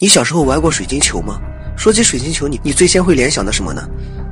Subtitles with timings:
[0.00, 1.40] 你小时候玩过水晶球吗？
[1.76, 3.82] 说起水晶球，你你最先会联想到什么呢？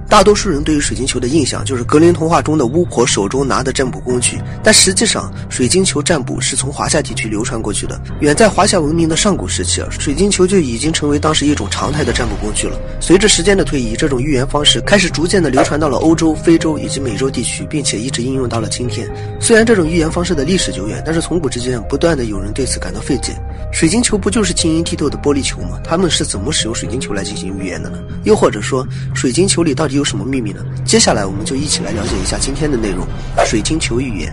[0.08, 8.00] 大多数人对于水晶球的印象就是格林童话中的巫婆手中拿的占卜工具，但实际上，水晶球占卜是从华夏地区流传过去的。
[8.20, 12.78] 远在华夏文明的上古时期，水晶球就已经成为当时一种常态的占卜工具了。
[13.00, 19.10] 随着时间的推移，这种预言方式开始逐渐的流传到了欧洲、非洲以及美洲地区，并且一直应用到了今天。
[19.40, 23.36] 虽然这种预言方式的历史久远，但是从古至今不断的有人对此感到费解。
[23.72, 25.80] 水晶球不就是晶莹剔透的玻璃球吗？
[25.82, 27.98] 他们是怎么使用水晶球来进行预言的呢？
[28.22, 30.64] 又或者说，水晶球里到底有什么秘密呢？
[30.84, 33.06] 接下来我们就一起来了解一下今天的内容：
[33.44, 34.32] 水晶球预言。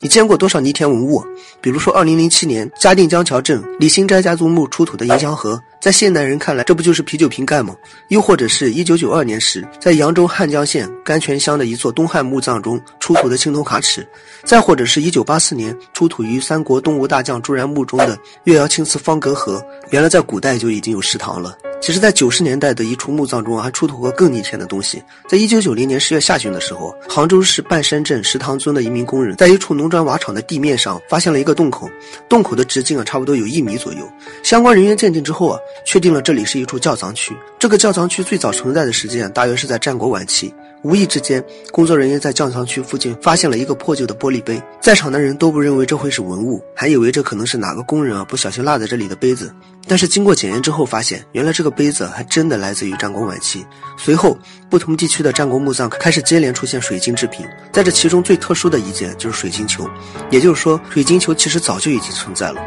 [0.00, 1.20] 你见过多少泥田文物？
[1.60, 7.74] 比如说，二零零七年嘉定江桥镇李新斋家族墓出土的银香盒，在现代人看来，这不就是啤酒瓶盖吗？
[8.10, 14.06] 又或者是一九九二年时，在扬州汉江县甘泉乡的一座东汉墓葬中出土的青铜卡尺，
[14.44, 21.58] 再或者是一九八四年出土于三国东吴大将朱然墓中的越窑青瓷方格盒，原来在古代就已经有食堂了。
[21.80, 25.02] 其实，在九十年代的一处墓葬中，还出土过更逆天的东西。
[25.28, 31.88] 在一九九零年十月下旬的时候，杭州市半山镇石塘村的一名工人，在一处农砖瓦厂的地面上发现了一个洞口，
[32.28, 34.00] 洞口的直径啊，差不多有一米左右。
[34.42, 37.34] 相关人员鉴定之后啊，确定了这里是一处窖藏区。
[37.58, 40.54] 这个窖藏区最早存在的时间大约是在战国晚期。
[40.84, 49.52] 无意之间，工作人员在窖藏区附近发现了一个破旧的玻璃杯，在场的人都不认为这会是文物，还以为这可能是哪个工人啊不小心落在这里的杯子。
[49.88, 53.66] 但是经过检验之后，发现原来这个杯子还真的来自于战国晚期。
[53.96, 54.38] 随后，
[54.70, 59.84] 不同地区的战国墓葬开始接连出现水晶制品，在这其中最特殊的一件就是水晶球，
[60.30, 62.60] 也就是说，水晶球其实早就已经存在了。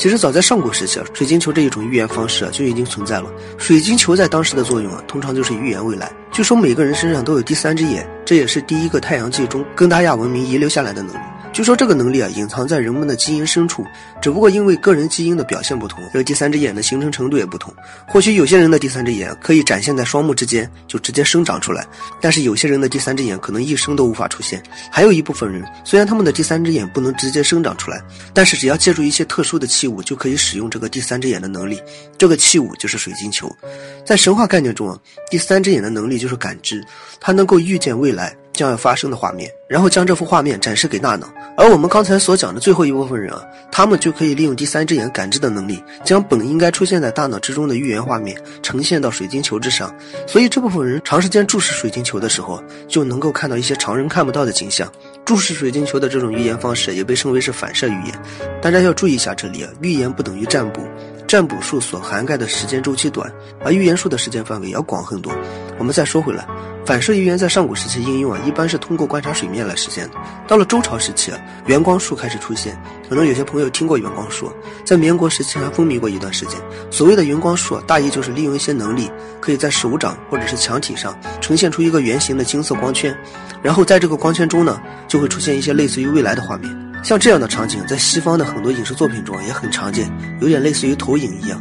[0.00, 3.30] 其实早在上古时期啊，水晶球这一种预言方式啊就已经存在了。
[3.58, 6.10] 水晶球在当时的作用啊，通常就是预言未来。
[6.32, 11.18] 据说每个人身上都有第三只眼，这也是第一个太阳系中根达亚文明遗留下来的能力。
[11.60, 13.84] 据说这个能力啊，隐藏在人们的基因深处，
[14.22, 17.70] 只不过因为个人基因的表现不同，这第三只眼的形成程度也不同。
[18.08, 21.82] 或许有些人的第三只眼可以展现在双目之间，就直接生长出来；
[22.18, 24.62] 但是有些人的第三只眼可能一生都无法出现。
[24.90, 28.00] 还有一部分人，虽然他们的第三只眼不能直接生长出来，
[28.32, 31.78] 但是只要借助一些特殊的器物，就可以使用这个第三只眼的能力。
[32.16, 33.54] 这个器物就是水晶球。
[34.02, 34.98] 在神话概念中啊，
[35.30, 36.82] 第三只眼的能力就是感知，
[37.20, 38.34] 它能够预见未来。
[38.60, 41.26] 将要发生的画面，然后将这幅画面展示给大脑。
[41.56, 49.90] 而我们刚才所讲的最后一部分人啊，他们就可以利用第三只眼感知的能力，将本应该出现在大脑之中的预言画面呈现到水晶球之上。
[50.26, 54.86] 所以这部分人长时间注视水晶球的时候，就能够看到一些常人看不到的景象。
[55.24, 58.22] 注视水晶球的这种预言方式也被称为是反射预言。
[58.60, 60.82] 大家要注意一下，这里啊，预言不等于占卜。
[61.26, 63.32] 占卜术所涵盖的时间周期短，
[63.64, 65.32] 而预言术的时间范围要广很多。
[65.80, 66.46] 我们再说回来，
[66.84, 70.16] 反射预言在上古时期应用啊，一般是通过观察水面来实现的。
[70.46, 74.52] 到了周朝时期啊，圆光术开始出现，可能有些朋友听过圆光术，
[74.84, 76.60] 在民国时期还风靡过一段时间。
[76.90, 79.10] 所谓的圆光术，大意就是利用一些能力，
[79.40, 83.16] 可以在手掌或者是墙体上呈现出一个圆形的金色光圈，
[83.62, 86.70] 然后在这个光圈中呢，就会出现一些类似于未来的画面。
[87.02, 90.12] 像这样的场景，在西方的很多影视作品中也很常见，
[90.42, 91.58] 有点类似于投影一样。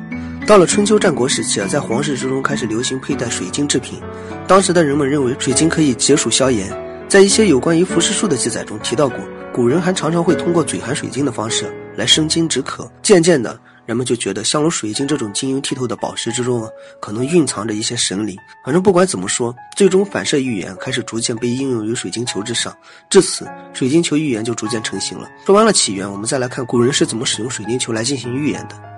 [0.49, 4.01] 到了春秋战国时期啊，在皇室之中开始流行佩戴水晶制品。
[4.47, 6.75] 当时的人们认为水晶可以解暑消炎，
[7.07, 9.19] 在一些有关于服饰术的记载中提到过，
[9.53, 12.91] 古人还常常会通过嘴含水晶的方式来生津止渴。
[13.03, 13.59] 渐渐的。
[13.85, 18.35] 人们就觉得，像如水晶这种晶莹剔透的宝石之中啊，可能蕴藏着一些神灵。
[18.65, 22.75] 反正不管怎么说，最终反射预言开始逐渐被应用于水晶球之上，
[23.07, 25.29] 至此，水晶球预言就逐渐成型了。
[25.45, 28.88] 说完了起源，我们再来看古人是怎么使用水晶球来进行预言的。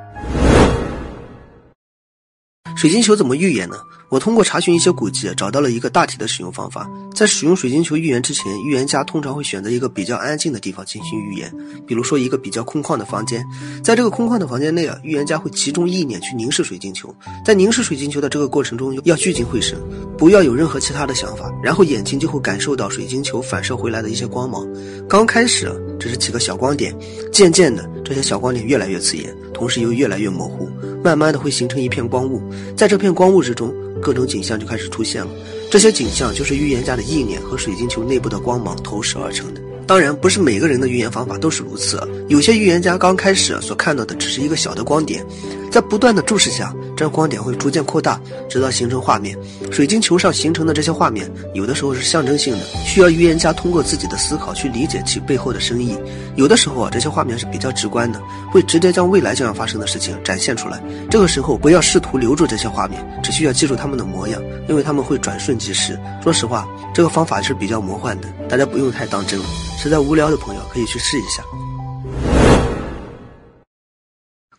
[2.81, 3.75] 水晶球怎么预言呢？
[4.09, 6.89] 我通过查询一些古籍，找到了一个大体的使用方法。
[7.13, 11.53] 在使用水晶球预言之前，预言家通常会选择一个比较安静的地方进行预言，
[11.85, 13.45] 比如说一个比较空旷的房间。
[13.83, 17.15] 在这个空旷的房间内啊，预言家会集中意念去凝视水晶球，
[17.45, 19.79] 在凝视水晶球的这个过程中，要聚精会神，
[20.17, 24.67] 不要有任何其他的想法，然后眼睛就会感受到水晶球反射回来的一些光芒。
[25.07, 26.91] 刚开始只是几个小光点，
[27.31, 30.67] 渐渐的这些小光点越来越刺眼，同时又越来越模糊，
[31.03, 32.41] 慢慢的会形成一片光雾，
[32.75, 33.71] 在这片光雾之中。
[34.01, 35.29] 各种景象就开始出现了，
[35.69, 39.61] 这些景象就是预言家的意念和水晶球内部的光芒投射而成的。
[39.85, 45.23] 当然，不是每个人的预言方法都是如此，有些预言家刚开始所看到的只是一个小的光点。
[45.71, 48.19] 在不断的注视下，这光点会逐渐扩大，
[48.49, 49.37] 直到形成画面。
[49.71, 55.95] 水晶球上形成的这些画面，有的时候是象征性的，需要预言家通过自己的思考去理解其背后的深意；
[56.35, 58.21] 有的时候啊，这些画面是比较直观的，
[58.51, 60.83] 会直接将未来将要发生的事情展现出来。
[61.09, 65.97] 这个时候，不要试图留住这些画面，只需要记住他们的模样，因为他们会转瞬即逝。
[66.21, 69.39] 说实话，这个方法是比较魔幻的，大家不用太当真。
[69.77, 71.41] 实在无聊的朋友可以去试一下。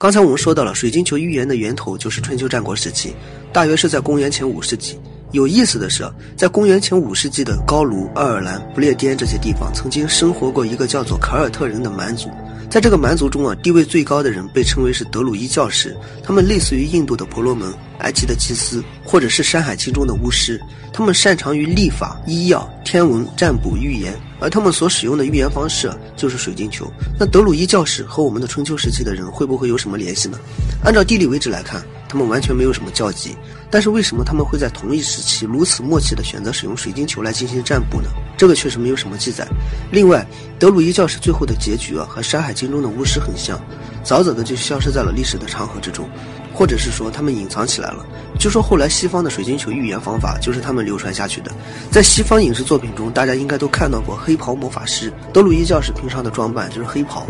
[0.03, 3.15] 刚才我们说到了水晶球预言的源头就是春秋战国时期，
[3.53, 4.99] 大约是在公元前五世纪。
[5.33, 6.05] 有意思的是，
[6.37, 12.29] 在公元前五世纪的高卢、爱尔兰、不列颠这些地方，曾经生活过一个叫做凯尔特人的蛮族。
[12.69, 20.61] 在这个蛮族中啊，地位最高的人被称为是德鲁伊教士，他们类似于印度的婆罗门、埃及的祭司，或者是《山海经》中的巫师。
[20.91, 26.91] 他们擅长于历法、医药、天文、占卜、预言，而他们所使用的预言方式就是水晶球。
[27.19, 30.39] 那德鲁伊教士和我们的春秋时期的人会不会有什么联系呢？
[30.85, 31.83] 按照地理位置来看，
[32.13, 33.35] 他们完全没有什么交集。
[33.71, 38.11] 但是为什么他们会在同一时期如此默契地选择使用水晶球来进行占卜呢？
[38.37, 39.49] 这个确实没有什么记载。
[39.91, 40.27] 另外，
[40.59, 43.59] 德鲁伊教士最后的结局啊，和《山海经》中的巫师很像，
[44.05, 46.07] 早早的就消失在了历史的长河之中，
[46.53, 48.05] 或者是说他们隐藏起来了。
[48.39, 51.51] 据说后来西方的水晶球预言方法就是他们流传下去的。
[51.91, 55.11] 在西方影视作品中，大家应该都看到过黑袍魔法师。
[55.33, 57.27] 德鲁伊教士平常的装扮就是黑袍。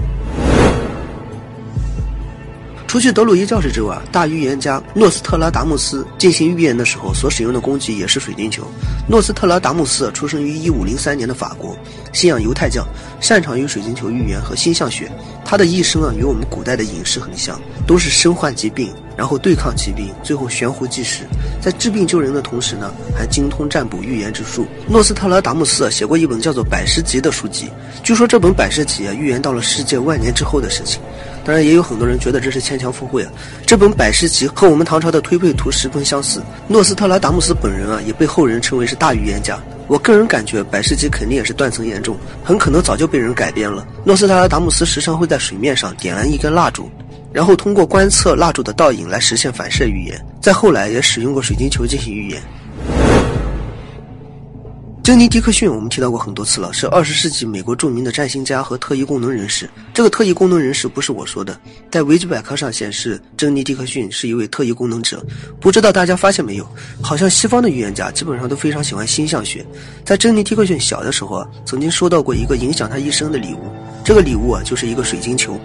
[2.93, 8.65] 除去德鲁伊教士之外，大预言家诺斯特拉达穆斯进行预言的时候所使用的工具也是水晶球。
[9.09, 11.75] 诺斯特拉达穆斯出生于一五零三年的法国，
[12.13, 12.87] 信仰犹太教，
[13.19, 15.11] 擅长于水晶球预言和星象学。
[15.43, 18.93] 他的一生啊，与我们古代的隐士很像，都是身患疾病，
[19.23, 21.23] 然后对抗疾病，最后悬壶济世。
[21.61, 24.67] 在治病救人的同时呢，还精通占卜预言之术。
[24.89, 27.71] 诺斯特拉达姆斯写过一本叫做《百事集》的书籍，
[28.03, 31.01] 据说这本《百事集》啊，预言到了世界万年之后的事情。
[31.45, 33.31] 当然，也有很多人觉得这是牵强附会啊。
[33.65, 36.43] 这本《百事集》和我们唐朝的《推背图》十分相似。
[36.67, 39.57] 诺斯特拉达姆斯本人啊，也被后人称为是大预言家。
[39.87, 43.87] 我个人感觉，《百事集》肯定也是断层严重，很可能早就被人改编了。
[44.03, 46.91] 诺斯特拉达姆斯时常会在水面上点燃一根蜡烛，
[47.33, 50.25] 然后通过观测蜡烛的倒影来实现反射预言。
[50.41, 52.43] 再后来，也使用过水晶球进行预言。
[55.03, 59.69] 珍妮·迪克逊，我们提到过很多次了，是二十世纪美国著名的占星家和特异功能人士。
[59.93, 61.59] 这个特异功能人士不是我说的，
[61.91, 65.21] 在维基百科上显示，珍妮·迪克逊是一位特异功能者。
[65.61, 66.65] 不知道大家发现没有，
[67.03, 69.67] 好像西方的预言家基本上都非常喜欢星象学。
[70.05, 73.73] 在珍妮·迪克逊小的时候啊，曾经收到过一个影响他一生的礼物，
[74.05, 75.59] 这个礼物啊就是一个水晶球。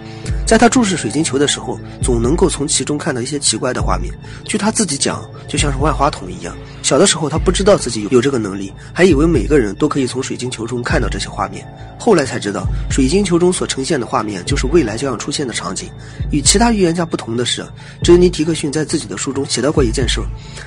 [0.48, 4.10] 在他注视水晶球的时候，总能够从其中看到一些奇怪的画面。
[4.46, 6.56] 据他自己讲，就像是万花筒一样。
[6.82, 11.68] 小的时候，他不知道自己有有这个能力，还以为每个人都可以从水晶球中看到这些画面。
[12.00, 15.90] 后来才知道，水晶球中所呈现的画面就是未来将要出现的场景。
[16.32, 17.62] 与其他预言家不同的是，
[18.02, 20.18] 珍妮·迪克逊在自己的书中写到过一件事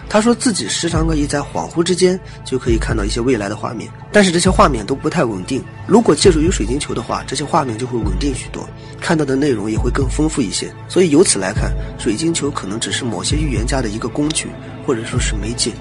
[0.07, 5.63] 他说自己时常可以在恍惚之间就可以看到一些未来的画面，但是这些画面都不太稳定。
[5.87, 8.69] 如果借助于水晶球的话，这些画面就会稳定许多，
[8.99, 10.71] 看到的内容也会更丰富一些。
[10.87, 14.47] 所以由此来看，水晶球可能只是某些预言家的一个工具，
[14.85, 15.71] 或者说是媒介。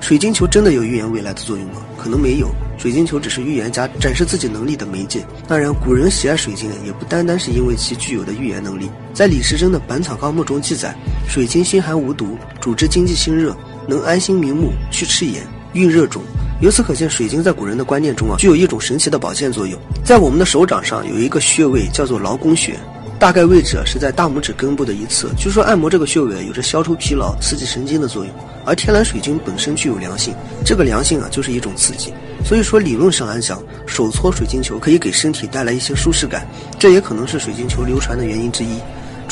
[0.00, 1.80] 水晶球真的有预言未来的作用吗？
[1.96, 5.24] 可能没有，水晶球只是预言家展示自己能力的媒介。
[5.46, 8.90] 当然，古人喜爱水晶也不单单是因为其具有的预言能力。
[9.14, 10.92] 在李时珍的《本草纲目》中记载，
[11.28, 13.56] 水晶心寒无毒，主治经济心热，
[13.86, 16.20] 能安心明目，去赤炎，运热肿。
[16.62, 19.76] 由此可见，水晶在古人的观念中啊，具有一种神奇的保健作用。
[20.04, 22.78] 在我们的手掌上有一个穴位叫做劳宫穴。
[23.18, 25.28] 大概位置是在大拇指根部的一侧。
[25.36, 28.32] 据说按摩这个穴位有着消除疲劳、刺激神经的作用。
[28.64, 30.32] 而天蓝水晶本身具有凉性，
[30.64, 32.12] 这个凉性啊就是一种刺激。
[32.44, 36.46] 所以说理论上来讲，手搓水晶球可以给身体带来一些舒适感，
[36.78, 38.78] 这也可能是水晶球流传的原因之一。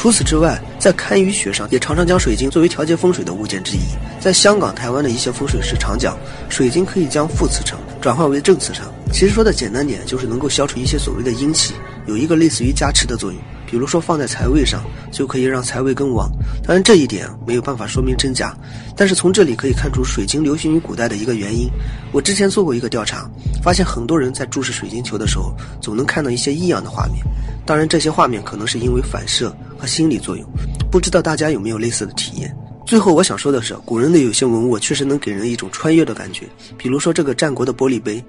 [0.00, 3.80] 除此之外，在堪舆学上也常常将水晶作为调节风水的物件之一。
[4.19, 6.16] 在香港、台湾的一些风水师常讲，
[6.49, 8.90] 水晶可以将负磁场转化为正磁场。
[9.12, 11.75] 其实说的简单点，就是能够消除一些所谓的阴气，
[12.07, 13.38] 有一个类似于加持的作用。
[13.66, 16.30] 比如说放在财位上，就可以让财位更旺。
[16.66, 18.57] 当然这一点没有办法说明真假，
[18.97, 21.69] 但是从这里可以看出水晶流行于古代的一个原因。
[22.11, 23.30] 我之前做过一个调查，
[23.62, 27.23] 发现很多人在注视水晶球的时候，总能看到一些异样的画面。
[27.66, 30.47] 当然这些画面可能是因为反射和心理作用，
[30.91, 32.55] 不知道大家有没有类似的体验。
[32.87, 36.47] 最后我想说的是，古人的有些文物确实能给人一种穿越的感觉。
[36.77, 38.23] 比如说这个战国的玻璃杯，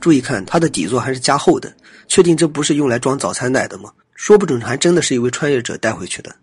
[0.00, 1.72] 注意看它的底座还是加厚的，
[2.08, 3.90] 确定这不是用来装早餐奶的吗？
[4.14, 6.34] 说不准还真的是一位穿越者带回去的。